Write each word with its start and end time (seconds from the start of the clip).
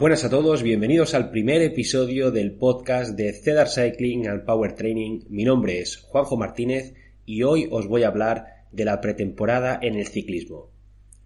Buenas 0.00 0.24
a 0.24 0.30
todos, 0.30 0.62
bienvenidos 0.62 1.12
al 1.12 1.30
primer 1.30 1.60
episodio 1.60 2.30
del 2.30 2.52
podcast 2.52 3.18
de 3.18 3.34
Cedar 3.34 3.68
Cycling 3.68 4.28
and 4.28 4.46
Power 4.46 4.74
Training. 4.74 5.24
Mi 5.28 5.44
nombre 5.44 5.78
es 5.78 5.98
Juanjo 5.98 6.38
Martínez 6.38 6.94
y 7.26 7.42
hoy 7.42 7.68
os 7.70 7.86
voy 7.86 8.04
a 8.04 8.08
hablar 8.08 8.64
de 8.72 8.86
la 8.86 9.02
pretemporada 9.02 9.78
en 9.82 9.96
el 9.96 10.06
ciclismo. 10.06 10.70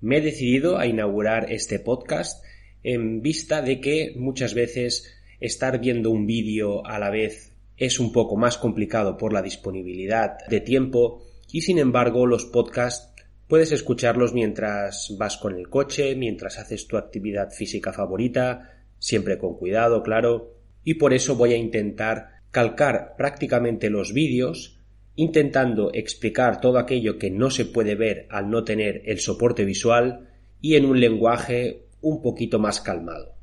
Me 0.01 0.17
he 0.17 0.21
decidido 0.21 0.77
a 0.77 0.89
inaugurar 0.89 1.53
este 1.53 1.79
podcast 1.79 2.45
en 2.83 3.23
vista 3.23 3.63
de 3.63 3.81
que 3.81 4.13
muchas 4.17 4.55
veces 4.55 5.09
estar 5.39 5.79
viendo 5.79 6.11
un 6.11 6.27
vídeo 6.27 6.85
a 6.85 6.99
la 6.99 7.11
vez 7.11 7.53
es 7.77 8.01
un 8.01 8.11
poco 8.11 8.35
más 8.35 8.59
complicado 8.59 9.17
por 9.17 9.33
la 9.33 9.43
disponibilidad 9.43 10.33
de 10.49 10.61
tiempo 10.61 11.23
y 11.53 11.61
sin 11.61 11.79
embargo 11.79 12.27
los 12.27 12.45
podcasts 12.45 13.14
Puedes 13.49 13.73
escucharlos 13.73 14.33
mientras 14.33 15.15
vas 15.19 15.37
con 15.37 15.57
el 15.57 15.69
coche, 15.69 16.17
mientras 16.17 16.59
haces 16.59 16.89
tu 16.89 16.97
actividad 16.97 17.51
física 17.51 17.93
favorita, 17.93 18.71
siempre 18.99 19.37
con 19.37 19.57
cuidado, 19.57 20.03
claro, 20.03 20.55
y 20.83 20.95
por 20.95 21.13
eso 21.13 21.37
voy 21.37 21.53
a 21.53 21.59
intentar 21.59 22.41
calcar 22.51 23.15
prácticamente 23.19 23.91
los 23.91 24.15
vídeos, 24.15 24.81
intentando 25.15 25.93
explicar 25.93 26.61
todo 26.61 26.79
aquello 26.79 27.19
que 27.19 27.31
no 27.31 27.51
se 27.51 27.67
puede 27.67 27.95
ver 27.95 28.27
al 28.31 28.49
no 28.49 28.65
tener 28.65 29.03
el 29.05 29.21
soporte 29.21 29.65
visual 29.65 30.31
y 30.61 30.77
en 30.77 30.87
un 30.87 30.99
lenguaje 30.99 31.87
un 32.01 32.23
poquito 32.23 32.59
más 32.59 32.81
calmado. 32.81 33.35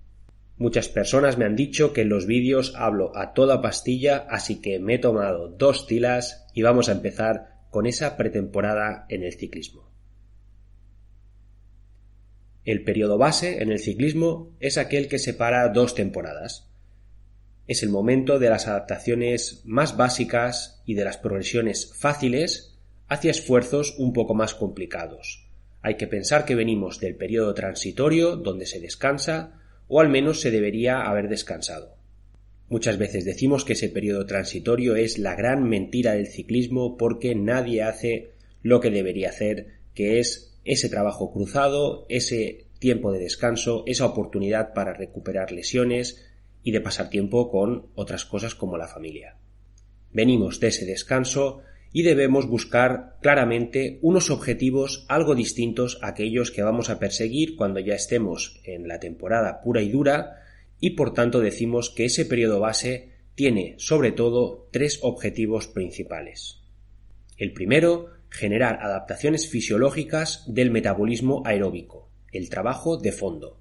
Muchas 0.57 0.89
personas 0.89 1.37
me 1.37 1.45
han 1.45 1.55
dicho 1.55 1.93
que 1.93 2.01
en 2.01 2.09
los 2.09 2.25
vídeos 2.25 2.73
hablo 2.75 3.15
a 3.15 3.33
toda 3.33 3.61
pastilla, 3.61 4.25
así 4.29 4.61
que 4.61 4.79
me 4.79 4.95
he 4.95 4.99
tomado 4.99 5.47
dos 5.47 5.87
tilas 5.87 6.47
y 6.53 6.61
vamos 6.61 6.89
a 6.89 6.93
empezar 6.93 7.50
con 7.71 7.87
esa 7.87 8.17
pretemporada 8.17 9.05
en 9.09 9.23
el 9.23 9.33
ciclismo. 9.33 9.89
El 12.63 12.83
periodo 12.83 13.17
base 13.17 13.63
en 13.63 13.71
el 13.71 13.79
ciclismo 13.79 14.51
es 14.59 14.77
aquel 14.77 15.07
que 15.07 15.17
separa 15.17 15.67
dos 15.69 15.95
temporadas. 15.95 16.69
Es 17.67 17.81
el 17.81 17.89
momento 17.89 18.37
de 18.37 18.49
las 18.49 18.67
adaptaciones 18.67 19.61
más 19.65 19.97
básicas 19.97 20.83
y 20.85 20.93
de 20.93 21.05
las 21.05 21.17
progresiones 21.17 21.91
fáciles 21.97 22.77
hacia 23.07 23.31
esfuerzos 23.31 23.95
un 23.97 24.13
poco 24.13 24.35
más 24.35 24.53
complicados. 24.53 25.47
Hay 25.81 25.95
que 25.95 26.07
pensar 26.07 26.45
que 26.45 26.55
venimos 26.55 26.99
del 26.99 27.15
periodo 27.15 27.53
transitorio 27.53 28.35
donde 28.35 28.67
se 28.67 28.79
descansa 28.79 29.59
o 29.87 30.01
al 30.01 30.09
menos 30.09 30.41
se 30.41 30.51
debería 30.51 31.01
haber 31.01 31.29
descansado. 31.29 32.00
Muchas 32.71 32.97
veces 32.97 33.25
decimos 33.25 33.65
que 33.65 33.73
ese 33.73 33.89
periodo 33.89 34.25
transitorio 34.25 34.95
es 34.95 35.17
la 35.17 35.35
gran 35.35 35.65
mentira 35.65 36.13
del 36.13 36.27
ciclismo 36.27 36.95
porque 36.95 37.35
nadie 37.35 37.83
hace 37.83 38.31
lo 38.63 38.79
que 38.79 38.89
debería 38.89 39.27
hacer, 39.27 39.79
que 39.93 40.19
es 40.19 40.57
ese 40.63 40.87
trabajo 40.87 41.33
cruzado, 41.33 42.05
ese 42.07 42.67
tiempo 42.79 43.11
de 43.11 43.19
descanso, 43.19 43.83
esa 43.87 44.05
oportunidad 44.05 44.73
para 44.73 44.93
recuperar 44.93 45.51
lesiones 45.51 46.25
y 46.63 46.71
de 46.71 46.79
pasar 46.79 47.09
tiempo 47.09 47.51
con 47.51 47.87
otras 47.93 48.23
cosas 48.23 48.55
como 48.55 48.77
la 48.77 48.87
familia. 48.87 49.35
Venimos 50.13 50.61
de 50.61 50.69
ese 50.69 50.85
descanso 50.85 51.63
y 51.91 52.03
debemos 52.03 52.47
buscar 52.47 53.17
claramente 53.21 53.99
unos 54.01 54.29
objetivos 54.29 55.05
algo 55.09 55.35
distintos 55.35 55.99
a 56.01 56.07
aquellos 56.07 56.51
que 56.51 56.63
vamos 56.63 56.89
a 56.89 56.99
perseguir 56.99 57.57
cuando 57.57 57.81
ya 57.81 57.95
estemos 57.95 58.61
en 58.63 58.87
la 58.87 59.01
temporada 59.01 59.61
pura 59.61 59.81
y 59.81 59.89
dura 59.89 60.40
y 60.81 60.91
por 60.91 61.13
tanto 61.13 61.39
decimos 61.39 61.89
que 61.89 62.05
ese 62.05 62.25
periodo 62.25 62.59
base 62.59 63.13
tiene 63.35 63.75
sobre 63.77 64.11
todo 64.11 64.67
tres 64.71 64.99
objetivos 65.03 65.67
principales. 65.67 66.59
El 67.37 67.53
primero 67.53 68.09
generar 68.29 68.79
adaptaciones 68.81 69.47
fisiológicas 69.47 70.43
del 70.47 70.71
metabolismo 70.71 71.43
aeróbico, 71.45 72.09
el 72.31 72.49
trabajo 72.49 72.97
de 72.97 73.11
fondo. 73.11 73.59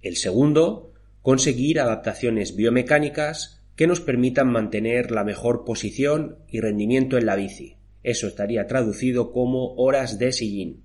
El 0.00 0.16
segundo, 0.16 0.92
conseguir 1.22 1.80
adaptaciones 1.80 2.56
biomecánicas 2.56 3.62
que 3.76 3.86
nos 3.86 4.00
permitan 4.00 4.50
mantener 4.50 5.10
la 5.10 5.24
mejor 5.24 5.64
posición 5.64 6.38
y 6.48 6.60
rendimiento 6.60 7.18
en 7.18 7.26
la 7.26 7.36
bici. 7.36 7.76
Eso 8.02 8.26
estaría 8.26 8.66
traducido 8.66 9.32
como 9.32 9.74
horas 9.74 10.18
de 10.18 10.32
sillín. 10.32 10.84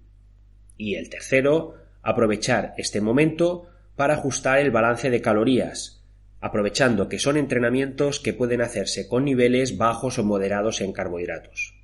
Y 0.77 0.95
el 0.95 1.09
tercero, 1.09 1.75
aprovechar 2.01 2.73
este 2.77 2.99
momento 2.99 3.67
para 3.95 4.15
ajustar 4.15 4.59
el 4.59 4.71
balance 4.71 5.09
de 5.09 5.21
calorías, 5.21 6.03
aprovechando 6.39 7.07
que 7.07 7.19
son 7.19 7.37
entrenamientos 7.37 8.19
que 8.19 8.33
pueden 8.33 8.61
hacerse 8.61 9.07
con 9.07 9.25
niveles 9.25 9.77
bajos 9.77 10.19
o 10.19 10.23
moderados 10.23 10.81
en 10.81 10.91
carbohidratos. 10.91 11.75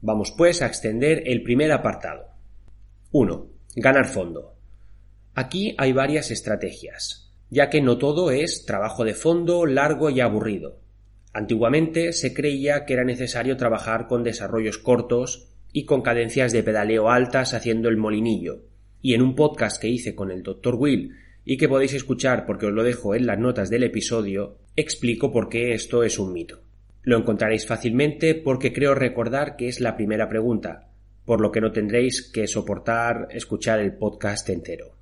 Vamos 0.00 0.30
pues 0.30 0.62
a 0.62 0.66
extender 0.66 1.24
el 1.26 1.42
primer 1.42 1.72
apartado. 1.72 2.28
1. 3.10 3.46
Ganar 3.76 4.06
fondo. 4.06 4.54
Aquí 5.34 5.74
hay 5.76 5.92
varias 5.92 6.30
estrategias, 6.30 7.32
ya 7.50 7.68
que 7.68 7.80
no 7.80 7.98
todo 7.98 8.30
es 8.30 8.64
trabajo 8.64 9.04
de 9.04 9.14
fondo 9.14 9.66
largo 9.66 10.10
y 10.10 10.20
aburrido. 10.20 10.80
Antiguamente 11.32 12.12
se 12.12 12.32
creía 12.32 12.84
que 12.84 12.94
era 12.94 13.04
necesario 13.04 13.56
trabajar 13.56 14.06
con 14.06 14.24
desarrollos 14.24 14.78
cortos 14.78 15.48
y 15.72 15.84
con 15.84 16.02
cadencias 16.02 16.52
de 16.52 16.62
pedaleo 16.62 17.10
altas 17.10 17.54
haciendo 17.54 17.88
el 17.88 17.96
molinillo. 17.96 18.62
Y 19.00 19.14
en 19.14 19.22
un 19.22 19.34
podcast 19.34 19.80
que 19.80 19.88
hice 19.88 20.14
con 20.14 20.30
el 20.30 20.42
Dr. 20.42 20.74
Will 20.74 21.14
y 21.44 21.56
que 21.56 21.68
podéis 21.68 21.94
escuchar 21.94 22.46
porque 22.46 22.66
os 22.66 22.72
lo 22.72 22.82
dejo 22.82 23.14
en 23.14 23.26
las 23.26 23.38
notas 23.38 23.70
del 23.70 23.84
episodio, 23.84 24.58
explico 24.76 25.32
por 25.32 25.48
qué 25.48 25.72
esto 25.72 26.02
es 26.02 26.18
un 26.18 26.32
mito. 26.32 26.60
Lo 27.02 27.16
encontraréis 27.16 27.66
fácilmente 27.66 28.34
porque 28.34 28.72
creo 28.72 28.94
recordar 28.94 29.56
que 29.56 29.68
es 29.68 29.80
la 29.80 29.96
primera 29.96 30.28
pregunta, 30.28 30.88
por 31.24 31.40
lo 31.40 31.50
que 31.50 31.60
no 31.60 31.72
tendréis 31.72 32.22
que 32.22 32.46
soportar 32.46 33.28
escuchar 33.30 33.80
el 33.80 33.94
podcast 33.94 34.48
entero. 34.50 34.94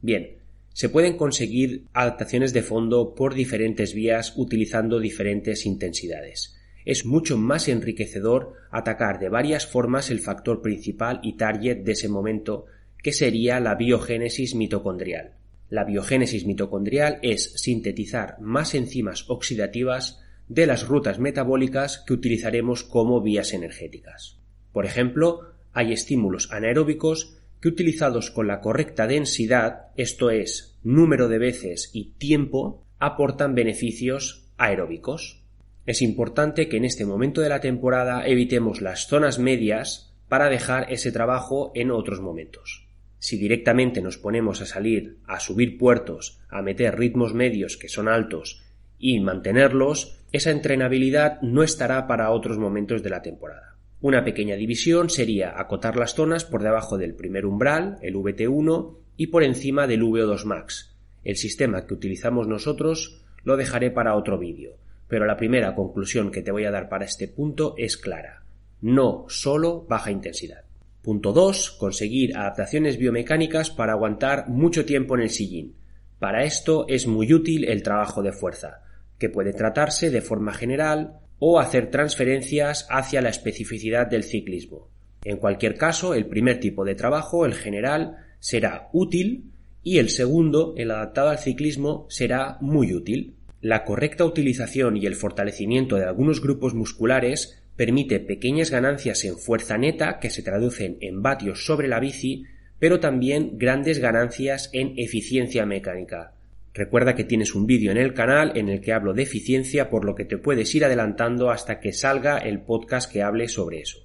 Bien, 0.00 0.38
se 0.72 0.88
pueden 0.88 1.16
conseguir 1.16 1.84
adaptaciones 1.92 2.52
de 2.52 2.62
fondo 2.62 3.14
por 3.14 3.34
diferentes 3.34 3.94
vías 3.94 4.32
utilizando 4.36 4.98
diferentes 4.98 5.66
intensidades. 5.66 6.56
Es 6.84 7.04
mucho 7.04 7.36
más 7.36 7.68
enriquecedor 7.68 8.54
atacar 8.70 9.20
de 9.20 9.28
varias 9.28 9.66
formas 9.66 10.10
el 10.10 10.20
factor 10.20 10.62
principal 10.62 11.20
y 11.22 11.36
target 11.36 11.84
de 11.84 11.92
ese 11.92 12.08
momento, 12.08 12.66
que 13.02 13.12
sería 13.12 13.60
la 13.60 13.74
biogénesis 13.74 14.54
mitocondrial. 14.54 15.34
La 15.68 15.84
biogénesis 15.84 16.46
mitocondrial 16.46 17.18
es 17.22 17.54
sintetizar 17.54 18.40
más 18.40 18.74
enzimas 18.74 19.28
oxidativas 19.28 20.20
de 20.48 20.66
las 20.66 20.86
rutas 20.86 21.18
metabólicas 21.18 22.04
que 22.06 22.12
utilizaremos 22.12 22.84
como 22.84 23.20
vías 23.20 23.54
energéticas. 23.54 24.38
Por 24.72 24.86
ejemplo, 24.86 25.52
hay 25.72 25.92
estímulos 25.92 26.52
anaeróbicos 26.52 27.38
que 27.60 27.68
utilizados 27.68 28.30
con 28.30 28.48
la 28.48 28.60
correcta 28.60 29.06
densidad, 29.06 29.86
esto 29.96 30.30
es, 30.30 30.78
número 30.82 31.28
de 31.28 31.38
veces 31.38 31.90
y 31.92 32.12
tiempo, 32.18 32.84
aportan 32.98 33.54
beneficios 33.54 34.44
aeróbicos. 34.58 35.42
Es 35.86 36.02
importante 36.02 36.68
que 36.68 36.76
en 36.76 36.84
este 36.84 37.06
momento 37.06 37.40
de 37.40 37.48
la 37.48 37.60
temporada 37.60 38.26
evitemos 38.26 38.80
las 38.80 39.06
zonas 39.06 39.38
medias 39.38 40.12
para 40.28 40.48
dejar 40.48 40.92
ese 40.92 41.12
trabajo 41.12 41.72
en 41.74 41.90
otros 41.90 42.20
momentos. 42.20 42.91
Si 43.22 43.38
directamente 43.38 44.02
nos 44.02 44.18
ponemos 44.18 44.62
a 44.62 44.66
salir, 44.66 45.18
a 45.28 45.38
subir 45.38 45.78
puertos, 45.78 46.40
a 46.48 46.60
meter 46.60 46.98
ritmos 46.98 47.34
medios 47.34 47.76
que 47.76 47.88
son 47.88 48.08
altos 48.08 48.64
y 48.98 49.20
mantenerlos, 49.20 50.18
esa 50.32 50.50
entrenabilidad 50.50 51.40
no 51.40 51.62
estará 51.62 52.08
para 52.08 52.32
otros 52.32 52.58
momentos 52.58 53.00
de 53.00 53.10
la 53.10 53.22
temporada. 53.22 53.76
Una 54.00 54.24
pequeña 54.24 54.56
división 54.56 55.08
sería 55.08 55.56
acotar 55.56 55.94
las 55.94 56.16
zonas 56.16 56.44
por 56.44 56.64
debajo 56.64 56.98
del 56.98 57.14
primer 57.14 57.46
umbral, 57.46 57.96
el 58.02 58.16
VT1, 58.16 58.96
y 59.16 59.28
por 59.28 59.44
encima 59.44 59.86
del 59.86 60.02
VO2 60.02 60.44
max. 60.44 60.96
El 61.22 61.36
sistema 61.36 61.86
que 61.86 61.94
utilizamos 61.94 62.48
nosotros 62.48 63.22
lo 63.44 63.56
dejaré 63.56 63.92
para 63.92 64.16
otro 64.16 64.36
vídeo, 64.36 64.78
pero 65.06 65.26
la 65.26 65.36
primera 65.36 65.76
conclusión 65.76 66.32
que 66.32 66.42
te 66.42 66.50
voy 66.50 66.64
a 66.64 66.72
dar 66.72 66.88
para 66.88 67.04
este 67.04 67.28
punto 67.28 67.76
es 67.78 67.96
clara. 67.96 68.42
No 68.80 69.26
solo 69.28 69.86
baja 69.88 70.10
intensidad. 70.10 70.64
Punto 71.02 71.32
2. 71.32 71.72
Conseguir 71.72 72.36
adaptaciones 72.36 72.96
biomecánicas 72.96 73.70
para 73.70 73.92
aguantar 73.92 74.48
mucho 74.48 74.84
tiempo 74.84 75.16
en 75.16 75.22
el 75.22 75.30
sillín. 75.30 75.74
Para 76.20 76.44
esto 76.44 76.86
es 76.88 77.08
muy 77.08 77.34
útil 77.34 77.64
el 77.64 77.82
trabajo 77.82 78.22
de 78.22 78.30
fuerza, 78.30 78.82
que 79.18 79.28
puede 79.28 79.52
tratarse 79.52 80.10
de 80.10 80.20
forma 80.20 80.54
general 80.54 81.18
o 81.40 81.58
hacer 81.58 81.90
transferencias 81.90 82.86
hacia 82.88 83.20
la 83.20 83.30
especificidad 83.30 84.06
del 84.06 84.22
ciclismo. 84.22 84.90
En 85.24 85.38
cualquier 85.38 85.76
caso, 85.76 86.14
el 86.14 86.26
primer 86.26 86.60
tipo 86.60 86.84
de 86.84 86.94
trabajo, 86.94 87.46
el 87.46 87.54
general, 87.54 88.18
será 88.38 88.88
útil 88.92 89.50
y 89.82 89.98
el 89.98 90.08
segundo, 90.08 90.74
el 90.76 90.92
adaptado 90.92 91.30
al 91.30 91.38
ciclismo, 91.38 92.06
será 92.10 92.58
muy 92.60 92.94
útil. 92.94 93.34
La 93.60 93.84
correcta 93.84 94.24
utilización 94.24 94.96
y 94.96 95.06
el 95.06 95.16
fortalecimiento 95.16 95.96
de 95.96 96.04
algunos 96.04 96.40
grupos 96.40 96.74
musculares 96.74 97.61
permite 97.76 98.20
pequeñas 98.20 98.70
ganancias 98.70 99.24
en 99.24 99.38
fuerza 99.38 99.78
neta 99.78 100.18
que 100.18 100.30
se 100.30 100.42
traducen 100.42 100.98
en 101.00 101.22
vatios 101.22 101.64
sobre 101.64 101.88
la 101.88 102.00
bici, 102.00 102.44
pero 102.78 103.00
también 103.00 103.58
grandes 103.58 103.98
ganancias 103.98 104.70
en 104.72 104.94
eficiencia 104.96 105.64
mecánica. 105.66 106.34
Recuerda 106.74 107.14
que 107.14 107.24
tienes 107.24 107.54
un 107.54 107.66
vídeo 107.66 107.92
en 107.92 107.98
el 107.98 108.14
canal 108.14 108.52
en 108.56 108.68
el 108.68 108.80
que 108.80 108.92
hablo 108.92 109.12
de 109.12 109.22
eficiencia, 109.22 109.90
por 109.90 110.04
lo 110.04 110.14
que 110.14 110.24
te 110.24 110.38
puedes 110.38 110.74
ir 110.74 110.84
adelantando 110.84 111.50
hasta 111.50 111.80
que 111.80 111.92
salga 111.92 112.38
el 112.38 112.62
podcast 112.62 113.12
que 113.12 113.22
hable 113.22 113.48
sobre 113.48 113.80
eso. 113.80 113.98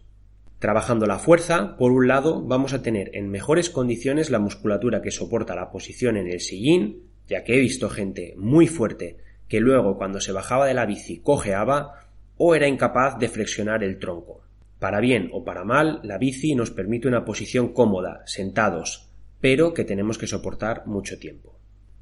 Trabajando 0.60 1.06
la 1.06 1.20
fuerza, 1.20 1.78
por 1.78 1.92
un 1.92 2.08
lado, 2.08 2.44
vamos 2.44 2.74
a 2.74 2.82
tener 2.82 3.12
en 3.14 3.30
mejores 3.30 3.70
condiciones 3.70 4.32
la 4.32 4.40
musculatura 4.40 5.02
que 5.02 5.12
soporta 5.12 5.56
la 5.56 5.72
posición 5.72 6.18
en 6.18 6.28
el 6.28 6.40
sillín, 6.40 7.04
ya 7.28 7.44
que 7.44 7.56
he 7.56 7.60
visto 7.60 7.90
gente 7.90 8.34
muy 8.38 8.68
fuerte 8.68 9.18
que 9.48 9.60
luego 9.60 9.98
cuando 9.98 10.20
se 10.20 10.32
bajaba 10.32 10.66
de 10.66 10.74
la 10.74 10.86
bici 10.86 11.20
cojeaba 11.20 12.07
o 12.38 12.56
era 12.56 12.68
incapaz 12.68 13.18
de 13.20 13.30
flexionar 13.30 13.84
el 13.84 14.00
tronco. 14.00 14.42
Para 14.80 15.00
bien 15.00 15.30
o 15.34 15.44
para 15.44 15.64
mal, 15.64 16.00
la 16.04 16.18
bici 16.18 16.54
nos 16.54 16.72
permite 16.72 17.08
una 17.08 17.26
posición 17.26 17.74
cómoda, 17.74 18.22
sentados, 18.26 19.10
pero 19.42 19.74
que 19.74 19.84
tenemos 19.84 20.18
que 20.18 20.28
soportar 20.28 20.86
mucho 20.86 21.18
tiempo. 21.20 21.58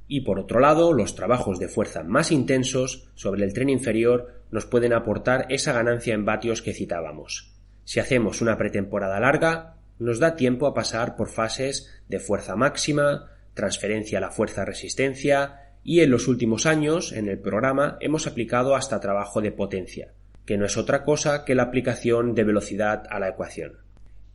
Y 0.07 0.21
por 0.21 0.39
otro 0.39 0.59
lado, 0.59 0.93
los 0.93 1.15
trabajos 1.15 1.59
de 1.59 1.67
fuerza 1.67 2.03
más 2.03 2.31
intensos 2.31 3.09
sobre 3.15 3.43
el 3.43 3.53
tren 3.53 3.69
inferior 3.69 4.43
nos 4.51 4.65
pueden 4.65 4.93
aportar 4.93 5.47
esa 5.49 5.73
ganancia 5.73 6.13
en 6.13 6.25
vatios 6.25 6.61
que 6.61 6.73
citábamos. 6.73 7.55
Si 7.85 7.99
hacemos 7.99 8.41
una 8.41 8.57
pretemporada 8.57 9.19
larga, 9.19 9.77
nos 9.97 10.19
da 10.19 10.35
tiempo 10.35 10.67
a 10.67 10.73
pasar 10.73 11.15
por 11.15 11.29
fases 11.29 11.89
de 12.07 12.19
fuerza 12.19 12.55
máxima, 12.55 13.31
transferencia 13.53 14.17
a 14.17 14.21
la 14.21 14.31
fuerza 14.31 14.65
resistencia 14.65 15.61
y 15.83 16.01
en 16.01 16.11
los 16.11 16.27
últimos 16.27 16.65
años 16.65 17.11
en 17.11 17.29
el 17.29 17.39
programa 17.39 17.97
hemos 18.01 18.27
aplicado 18.27 18.75
hasta 18.75 18.99
trabajo 18.99 19.41
de 19.41 19.51
potencia, 19.51 20.13
que 20.45 20.57
no 20.57 20.65
es 20.65 20.77
otra 20.77 21.03
cosa 21.03 21.43
que 21.45 21.55
la 21.55 21.63
aplicación 21.63 22.35
de 22.35 22.43
velocidad 22.43 23.03
a 23.09 23.19
la 23.19 23.29
ecuación. 23.29 23.77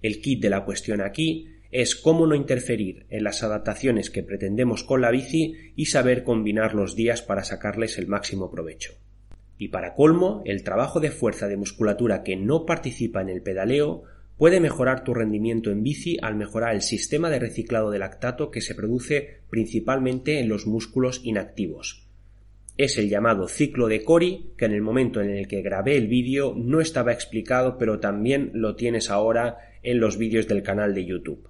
El 0.02 0.20
kit 0.20 0.42
de 0.42 0.50
la 0.50 0.64
cuestión 0.64 1.00
aquí 1.00 1.48
es 1.70 1.94
cómo 1.94 2.26
no 2.26 2.34
interferir 2.34 3.06
en 3.10 3.22
las 3.22 3.42
adaptaciones 3.42 4.10
que 4.10 4.22
pretendemos 4.22 4.82
con 4.82 5.00
la 5.00 5.10
bici 5.10 5.72
y 5.76 5.86
saber 5.86 6.24
combinar 6.24 6.74
los 6.74 6.96
días 6.96 7.22
para 7.22 7.44
sacarles 7.44 7.96
el 7.98 8.08
máximo 8.08 8.50
provecho. 8.50 8.94
Y 9.56 9.68
para 9.68 9.94
colmo, 9.94 10.42
el 10.46 10.64
trabajo 10.64 11.00
de 11.00 11.10
fuerza 11.10 11.46
de 11.46 11.56
musculatura 11.56 12.22
que 12.22 12.34
no 12.34 12.66
participa 12.66 13.20
en 13.20 13.28
el 13.28 13.42
pedaleo 13.42 14.04
puede 14.36 14.58
mejorar 14.58 15.04
tu 15.04 15.12
rendimiento 15.12 15.70
en 15.70 15.82
bici 15.82 16.16
al 16.22 16.34
mejorar 16.34 16.74
el 16.74 16.80
sistema 16.80 17.28
de 17.28 17.38
reciclado 17.38 17.90
de 17.90 17.98
lactato 17.98 18.50
que 18.50 18.62
se 18.62 18.74
produce 18.74 19.42
principalmente 19.50 20.40
en 20.40 20.48
los 20.48 20.66
músculos 20.66 21.20
inactivos. 21.24 22.09
Es 22.82 22.96
el 22.96 23.10
llamado 23.10 23.46
ciclo 23.46 23.88
de 23.88 24.02
Cori, 24.02 24.52
que 24.56 24.64
en 24.64 24.72
el 24.72 24.80
momento 24.80 25.20
en 25.20 25.28
el 25.28 25.46
que 25.46 25.60
grabé 25.60 25.98
el 25.98 26.08
vídeo 26.08 26.54
no 26.56 26.80
estaba 26.80 27.12
explicado, 27.12 27.76
pero 27.76 28.00
también 28.00 28.52
lo 28.54 28.74
tienes 28.74 29.10
ahora 29.10 29.58
en 29.82 30.00
los 30.00 30.16
vídeos 30.16 30.48
del 30.48 30.62
canal 30.62 30.94
de 30.94 31.04
YouTube. 31.04 31.46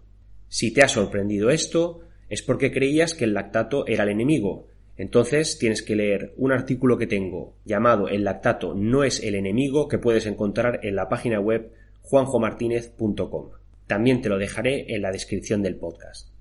Si 0.49 0.73
te 0.73 0.83
ha 0.83 0.89
sorprendido 0.89 1.51
esto, 1.51 2.01
es 2.29 2.43
porque 2.43 2.73
creías 2.73 3.15
que 3.15 3.27
el 3.27 3.35
lactato 3.35 3.87
era 3.87 4.03
el 4.03 4.09
enemigo. 4.09 4.67
Entonces 4.97 5.57
tienes 5.57 5.83
que 5.83 5.95
leer 5.95 6.35
un 6.37 6.51
artículo 6.51 6.99
que 6.99 7.07
tengo 7.07 7.55
llamado 7.65 8.09
El 8.09 8.25
lactato 8.25 8.75
no 8.75 9.05
es 9.05 9.23
el 9.23 9.37
enemigo 9.37 9.87
que 9.87 9.99
puedes 9.99 10.27
encontrar 10.27 10.81
en 10.83 10.97
la 10.97 11.09
página 11.09 11.39
web 11.39 11.71
juanjomartinez.com. 12.03 13.51
También 13.87 14.21
te 14.21 14.31
lo 14.31 14.37
dejaré 14.37 14.93
en 14.93 15.03
la 15.03 15.13
descripción 15.13 15.63
del 15.63 15.77
podcast. 15.77 16.40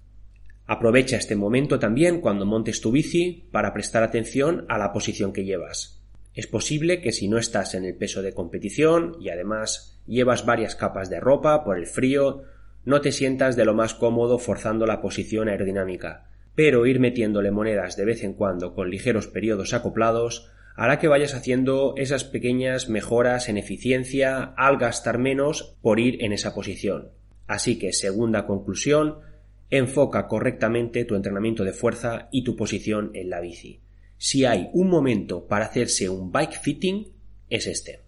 Aprovecha 0.72 1.18
este 1.18 1.36
momento 1.36 1.80
también 1.80 2.22
cuando 2.22 2.46
montes 2.46 2.80
tu 2.80 2.92
bici 2.92 3.50
para 3.52 3.74
prestar 3.74 4.04
atención 4.04 4.68
a 4.70 4.78
la 4.78 4.94
posición 4.94 5.34
que 5.34 5.44
llevas. 5.44 6.00
Es 6.36 6.46
posible 6.46 7.02
que 7.02 7.12
si 7.12 7.28
no 7.28 7.40
estás 7.40 7.74
en 7.74 7.86
el 7.86 7.96
peso 7.96 8.22
de 8.22 8.34
competición 8.34 9.18
y 9.20 9.30
además 9.30 10.00
llevas 10.06 10.46
varias 10.46 10.76
capas 10.76 11.10
de 11.10 11.20
ropa 11.20 11.64
por 11.64 11.80
el 11.80 11.88
frío 11.88 12.44
no 12.86 13.02
te 13.02 13.12
sientas 13.12 13.56
de 13.56 13.66
lo 13.66 13.74
más 13.74 13.96
cómodo 13.96 14.38
forzando 14.38 14.86
la 14.86 15.02
posición 15.02 15.50
aerodinámica, 15.50 16.30
pero 16.54 16.86
ir 16.86 17.00
metiéndole 17.00 17.50
monedas 17.50 17.98
de 17.98 18.06
vez 18.06 18.24
en 18.24 18.36
cuando 18.36 18.76
con 18.76 18.92
ligeros 18.92 19.26
periodos 19.26 19.74
acoplados 19.74 20.52
hará 20.76 21.00
que 21.00 21.08
vayas 21.08 21.34
haciendo 21.34 21.96
esas 21.98 22.26
pequeñas 22.26 22.90
mejoras 22.90 23.50
en 23.50 23.58
eficiencia 23.58 24.54
al 24.56 24.78
gastar 24.78 25.18
menos 25.18 25.80
por 25.82 26.00
ir 26.00 26.24
en 26.24 26.32
esa 26.32 26.54
posición. 26.54 27.10
Así 27.48 27.80
que, 27.80 27.92
segunda 27.92 28.46
conclusión, 28.46 29.28
enfoca 29.70 30.28
correctamente 30.28 31.06
tu 31.06 31.16
entrenamiento 31.16 31.64
de 31.64 31.74
fuerza 31.74 32.30
y 32.32 32.44
tu 32.44 32.56
posición 32.56 33.12
en 33.14 33.30
la 33.30 33.40
bici. 33.40 33.82
Si 34.18 34.46
hay 34.46 34.70
un 34.74 34.90
momento 34.90 35.48
para 35.48 35.66
hacerse 35.66 36.10
un 36.10 36.32
bike 36.32 36.60
fitting, 36.62 37.08
es 37.50 37.68
este. 37.68 38.02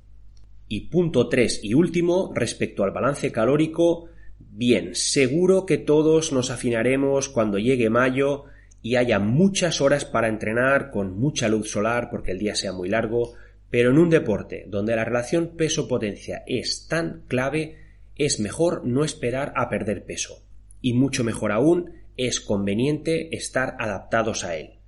Y 0.67 0.89
punto 0.89 1.29
3 1.29 1.61
y 1.63 1.73
último, 1.73 2.31
respecto 2.33 2.83
al 2.83 2.91
balance 2.91 3.31
calórico, 3.31 4.09
Bien, 4.49 4.95
seguro 4.95 5.65
que 5.65 5.77
todos 5.77 6.33
nos 6.33 6.51
afinaremos 6.51 7.29
cuando 7.29 7.57
llegue 7.57 7.89
mayo 7.89 8.45
y 8.81 8.95
haya 8.95 9.19
muchas 9.19 9.79
horas 9.79 10.03
para 10.03 10.27
entrenar 10.27 10.91
con 10.91 11.17
mucha 11.17 11.47
luz 11.47 11.71
solar 11.71 12.09
porque 12.09 12.31
el 12.31 12.39
día 12.39 12.55
sea 12.55 12.73
muy 12.73 12.89
largo, 12.89 13.33
pero 13.69 13.91
en 13.91 13.97
un 13.97 14.09
deporte 14.09 14.65
donde 14.67 14.95
la 14.95 15.05
relación 15.05 15.55
peso-potencia 15.55 16.43
es 16.47 16.87
tan 16.87 17.23
clave, 17.27 17.77
es 18.17 18.39
mejor 18.39 18.85
no 18.85 19.05
esperar 19.05 19.53
a 19.55 19.69
perder 19.69 20.03
peso. 20.03 20.43
Y 20.81 20.93
mucho 20.93 21.23
mejor 21.23 21.51
aún, 21.51 21.91
es 22.17 22.41
conveniente 22.41 23.35
estar 23.35 23.75
adaptados 23.79 24.43
a 24.43 24.55
él. 24.55 24.79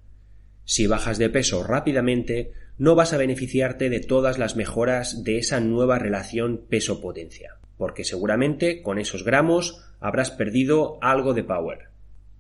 Si 0.66 0.88
bajas 0.88 1.18
de 1.18 1.30
peso 1.30 1.64
rápidamente, 1.64 2.52
no 2.78 2.96
vas 2.96 3.14
a 3.14 3.18
beneficiarte 3.18 3.90
de 3.90 4.00
todas 4.00 4.38
las 4.38 4.56
mejoras 4.56 5.24
de 5.24 5.38
esa 5.38 5.60
nueva 5.60 6.00
relación 6.00 6.66
peso-potencia 6.70 7.58
porque 7.78 8.04
seguramente 8.04 8.82
con 8.82 9.00
esos 9.00 9.24
gramos 9.24 9.84
habrás 10.00 10.32
perdido 10.32 10.98
algo 11.02 11.34
de 11.34 11.44
power. 11.44 11.90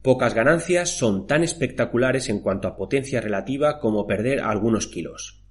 Pocas 0.01 0.33
ganancias 0.33 0.97
son 0.97 1.27
tan 1.27 1.43
espectaculares 1.43 2.29
en 2.29 2.39
cuanto 2.39 2.67
a 2.67 2.75
potencia 2.75 3.21
relativa 3.21 3.79
como 3.79 4.05
perder 4.05 4.41
algunos 4.41 4.87
kilos. 4.87 5.41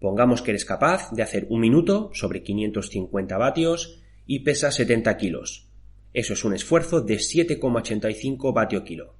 Pongamos 0.00 0.42
que 0.42 0.52
eres 0.52 0.64
capaz 0.64 1.10
de 1.10 1.22
hacer 1.22 1.46
un 1.48 1.60
minuto 1.60 2.10
sobre 2.12 2.42
550 2.42 3.36
vatios 3.36 4.02
y 4.26 4.40
pesa 4.40 4.70
70 4.70 5.16
kilos. 5.16 5.65
Eso 6.12 6.32
es 6.32 6.44
un 6.44 6.54
esfuerzo 6.54 7.00
de 7.00 7.16
7,85 7.16 8.54
vatio 8.54 8.84
kilo. 8.84 9.16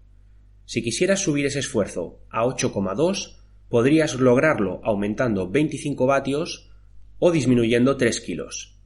Si 0.65 0.83
quisieras 0.83 1.21
subir 1.21 1.47
ese 1.47 1.61
esfuerzo 1.61 2.21
a 2.31 2.45
8,2, 2.45 3.37
podrías 3.69 4.15
lograrlo 4.15 4.81
aumentando 4.85 5.51
25 5.51 6.07
vatios 6.07 6.71
o 7.19 7.31
disminuyendo 7.31 7.97
3 7.97 8.21
kilos 8.21 8.77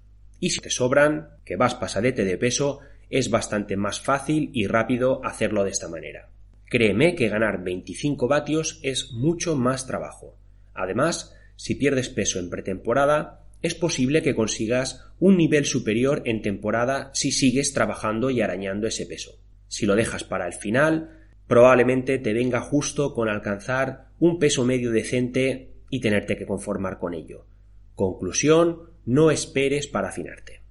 y 0.41 0.51
si 0.51 0.61
te 0.61 0.71
sobran, 0.71 1.29
que 1.45 1.57
vas 1.57 1.75
pasadete 1.75 2.25
de 2.25 2.39
peso, 2.39 2.81
es 3.11 3.31
bastante 3.31 3.77
más 3.77 4.01
fácil 4.01 4.51
y 4.55 4.67
rápido 4.67 5.21
hacerlo 5.25 5.65
de 5.65 5.71
esta 5.71 5.89
manera. 5.89 6.31
Créeme 6.65 7.15
que 7.15 7.29
ganar 7.29 7.63
25 7.63 8.27
vatios 8.27 8.81
es 8.83 9.13
mucho 9.13 9.55
más 9.55 9.87
trabajo. 9.87 10.37
Además, 10.73 11.37
si 11.57 11.75
pierdes 11.75 12.09
peso 12.09 12.39
en 12.39 12.49
pretemporada, 12.49 13.45
es 13.63 13.75
posible 13.75 14.23
que 14.23 14.35
consigas 14.35 15.05
un 15.19 15.37
nivel 15.37 15.65
superior 15.65 16.23
en 16.25 16.43
temporada 16.43 17.11
si 17.13 17.31
sigues 17.31 17.73
trabajando 17.73 18.31
y 18.31 18.41
arañando 18.41 18.87
ese 18.87 19.07
peso. 19.07 19.39
Si 19.69 19.87
lo 19.87 19.95
dejas 19.95 20.25
para 20.25 20.47
el 20.47 20.55
final, 20.55 21.19
probablemente 21.47 22.19
te 22.19 22.33
venga 22.33 22.61
justo 22.61 23.15
con 23.15 23.29
alcanzar 23.29 24.09
un 24.19 24.39
peso 24.39 24.65
medio 24.65 24.91
decente 24.91 25.73
y 25.91 26.01
tenerte 26.01 26.37
que 26.37 26.47
conformar 26.47 26.99
con 26.99 27.15
ello. 27.15 27.47
Conclusión, 27.95 28.91
no 29.05 29.31
esperes 29.31 29.87
para 29.87 30.09
afinarte. 30.09 30.63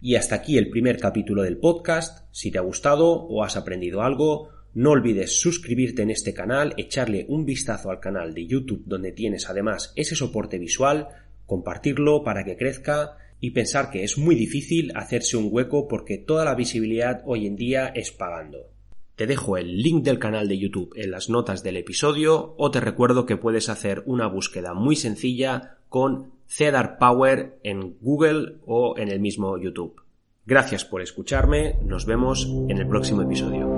Y 0.00 0.14
hasta 0.14 0.36
aquí 0.36 0.58
el 0.58 0.70
primer 0.70 0.98
capítulo 0.98 1.42
del 1.42 1.58
podcast. 1.58 2.28
Si 2.30 2.50
te 2.50 2.58
ha 2.58 2.62
gustado 2.62 3.08
o 3.08 3.42
has 3.42 3.56
aprendido 3.56 4.02
algo, 4.02 4.50
no 4.74 4.90
olvides 4.90 5.40
suscribirte 5.40 6.02
en 6.02 6.10
este 6.10 6.34
canal, 6.34 6.74
echarle 6.76 7.26
un 7.28 7.44
vistazo 7.44 7.90
al 7.90 7.98
canal 7.98 8.32
de 8.32 8.46
YouTube 8.46 8.84
donde 8.86 9.10
tienes 9.10 9.48
además 9.48 9.92
ese 9.96 10.14
soporte 10.14 10.58
visual, 10.58 11.08
compartirlo 11.48 12.22
para 12.22 12.44
que 12.44 12.56
crezca 12.56 13.16
y 13.40 13.50
pensar 13.50 13.90
que 13.90 14.04
es 14.04 14.18
muy 14.18 14.34
difícil 14.34 14.92
hacerse 14.94 15.36
un 15.36 15.48
hueco 15.50 15.88
porque 15.88 16.18
toda 16.18 16.44
la 16.44 16.54
visibilidad 16.54 17.22
hoy 17.24 17.46
en 17.46 17.56
día 17.56 17.88
es 17.88 18.12
pagando. 18.12 18.70
Te 19.16 19.26
dejo 19.26 19.56
el 19.56 19.78
link 19.78 20.04
del 20.04 20.18
canal 20.18 20.46
de 20.46 20.58
YouTube 20.58 20.92
en 20.94 21.10
las 21.10 21.28
notas 21.28 21.64
del 21.64 21.78
episodio 21.78 22.54
o 22.56 22.70
te 22.70 22.80
recuerdo 22.80 23.26
que 23.26 23.36
puedes 23.36 23.68
hacer 23.68 24.02
una 24.06 24.28
búsqueda 24.28 24.74
muy 24.74 24.94
sencilla 24.94 25.78
con 25.88 26.32
Cedar 26.46 26.98
Power 26.98 27.58
en 27.64 27.96
Google 28.00 28.56
o 28.66 28.96
en 28.98 29.08
el 29.08 29.18
mismo 29.18 29.58
YouTube. 29.58 30.02
Gracias 30.46 30.84
por 30.84 31.02
escucharme, 31.02 31.76
nos 31.82 32.06
vemos 32.06 32.46
en 32.68 32.78
el 32.78 32.86
próximo 32.86 33.22
episodio. 33.22 33.77